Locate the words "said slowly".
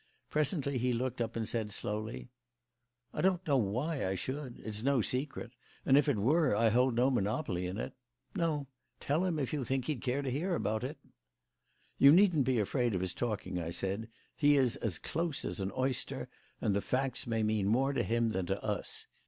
1.47-2.31